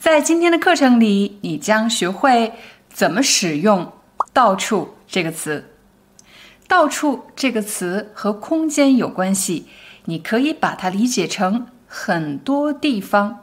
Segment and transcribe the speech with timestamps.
[0.00, 2.54] 在今天的课程里，你将学会
[2.88, 3.92] 怎么使用
[4.32, 5.74] “到处”这个词。
[6.66, 9.66] “到处”这个词和空间有关系，
[10.06, 13.40] 你可以把它理解成很多地方。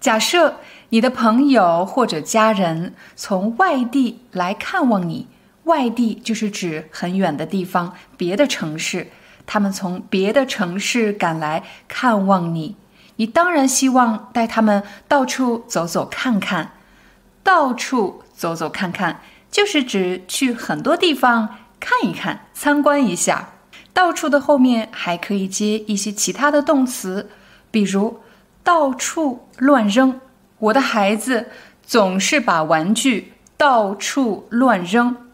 [0.00, 0.56] 假设
[0.88, 5.28] 你的朋友或者家人从外地来看望你，
[5.62, 9.12] 外地就是指很远的地方，别的城市，
[9.46, 12.74] 他们从别的城市赶来看望你。
[13.18, 16.72] 你当然希望带他们到处走走看看，
[17.42, 23.50] 到处走走看看，就是指去很多地方看一看、参观一下。
[23.92, 27.28] 到处的后面还可以接一些其他的动词，
[27.72, 28.20] 比如
[28.62, 30.20] 到处乱扔。
[30.60, 31.48] 我的孩子
[31.84, 35.27] 总是把玩具到处乱扔。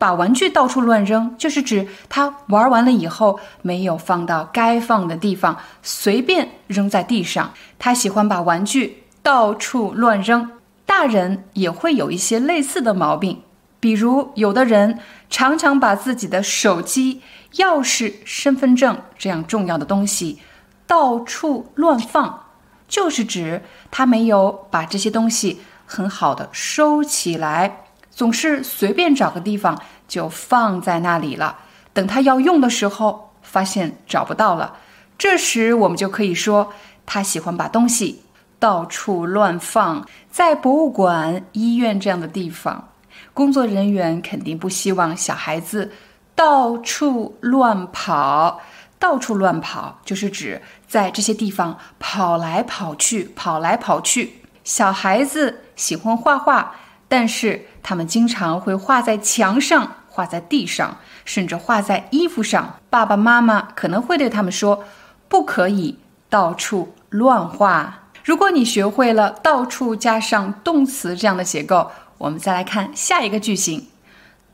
[0.00, 7.52] 把玩具到处乱扔，就是指他玩完了以后没有放到该放的地方，随便扔在地上。
[7.78, 10.52] 他喜欢把玩具到处乱扔。
[10.86, 13.42] 大人也会有一些类似的毛病，
[13.78, 17.20] 比如有的人常常把自己的手机、
[17.56, 20.38] 钥匙、身份证这样重要的东西
[20.86, 22.46] 到处乱放，
[22.88, 27.79] 就是指他没有把这些东西很好的收起来。
[28.10, 31.58] 总是随便找个地方就放在那里了，
[31.92, 34.76] 等他要用的时候，发现找不到了。
[35.16, 36.72] 这时我们就可以说，
[37.06, 38.22] 他喜欢把东西
[38.58, 40.06] 到处乱放。
[40.30, 42.88] 在博物馆、医院这样的地方，
[43.32, 45.92] 工作人员肯定不希望小孩子
[46.34, 48.60] 到处乱跑。
[48.98, 54.42] 到处乱跑就是指在这些地方跑来跑去，跑来跑去。
[54.62, 56.74] 小孩子喜欢画画。
[57.10, 62.78] 但是他们经常会画在墙上，画在地上，甚至画在衣服上。
[62.88, 64.84] 爸爸妈妈可能会对他们说
[65.28, 73.88] ：“不可以到处乱画。”如果你学会了“到处”加上动词这样的结构，我们再来看下一个句型：“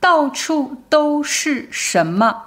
[0.00, 2.44] 到处都是什么？”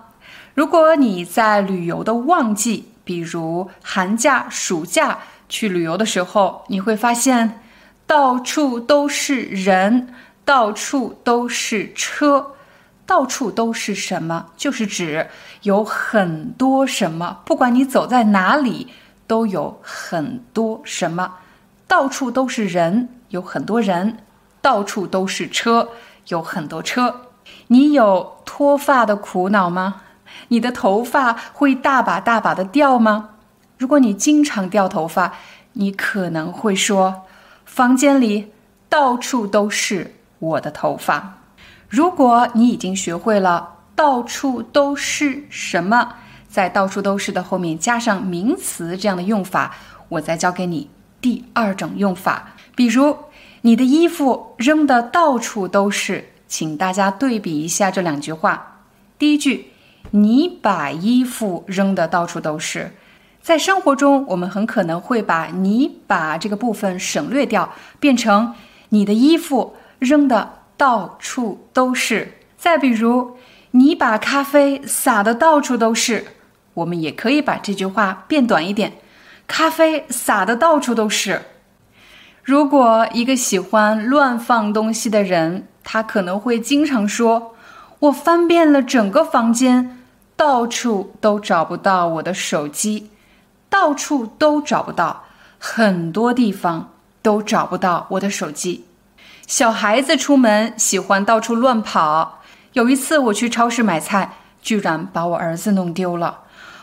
[0.56, 7.62] 如果你在旅游的旺季，比如寒假、暑假去旅游的时候，你会发现。
[8.10, 10.12] 到处都是人，
[10.44, 12.54] 到处都是车，
[13.06, 14.48] 到处都是什么？
[14.58, 15.28] 就是指
[15.62, 17.42] 有很多什么。
[17.46, 18.88] 不管你走在哪里，
[19.28, 21.36] 都有很多什么。
[21.88, 24.14] 到处都是人，有很多人；
[24.60, 25.90] 到处都是车，
[26.30, 27.22] 有很多车。
[27.68, 30.02] 你有脱发的苦恼吗？
[30.48, 33.30] 你的头发会大把大把的掉吗？
[33.78, 35.36] 如果你经常掉头发，
[35.74, 37.26] 你可能会说。
[37.70, 38.52] 房间里
[38.90, 41.38] 到处都是我的头发。
[41.88, 46.16] 如果你已经学会了“到处都是什么”，
[46.50, 49.76] 在“到处都是”的后面加上名词这样的用法，
[50.10, 50.90] 我再教给你
[51.22, 52.54] 第二种用法。
[52.76, 53.16] 比如，
[53.62, 58.82] 你的衣服扔的到处都是，请大家对比一下这两句话。
[59.20, 59.68] 第一句，
[60.12, 62.94] 你把衣服扔的到处都是。
[63.42, 68.54] 在生活中，我们很可能会把你把这个部分省略掉，变成
[68.90, 72.34] 你的衣服扔的到处都是。
[72.58, 73.38] 再比如，
[73.72, 76.26] 你把咖啡洒的到处都是，
[76.74, 78.94] 我们也可以把这句话变短一点，
[79.48, 81.42] 咖啡洒的到处都是。
[82.44, 87.56] 如果一个喜欢乱放东西的人，他可能会经常说
[88.00, 90.00] ：“我翻遍了整个房间，
[90.36, 93.10] 到处都找不到我的手机。”
[93.70, 95.26] 到处都找不到，
[95.60, 96.92] 很多地方
[97.22, 98.86] 都找不到我的手机。
[99.48, 102.42] 小孩子出门喜欢到处乱跑。
[102.74, 106.42] 有一次我去超市买菜，居然把我儿子弄丢了。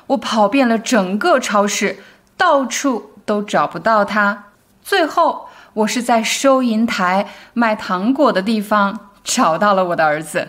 [0.08, 2.00] 我跑遍了整个超市，
[2.36, 4.44] 到处都找不到他。
[4.82, 10.48] 最后，我是在收银台卖糖果的地方找到了我的儿子。